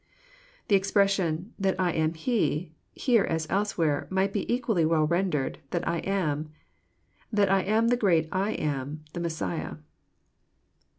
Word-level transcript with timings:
The 0.67 0.75
expression 0.75 1.51
'< 1.55 1.59
that 1.65 1.79
I 1.79 1.91
am 1.91 2.15
he," 2.15 2.71
here 2.95 3.23
as 3.23 3.45
elsewhere, 3.51 4.07
might 4.09 4.33
be 4.33 4.51
equally 4.51 4.83
well 4.83 5.05
rendered" 5.05 5.59
that 5.69 5.87
I 5.87 5.99
am;" 5.99 6.49
that 7.31 7.51
I 7.51 7.61
am 7.61 7.89
the 7.89 7.97
great" 7.97 8.27
I 8.45 8.53
AM," 8.53 9.03
the 9.13 9.19
Messiah. 9.19 9.75